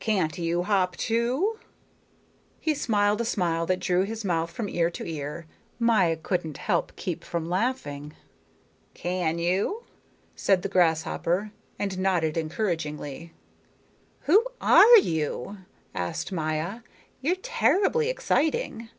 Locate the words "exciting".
18.10-18.90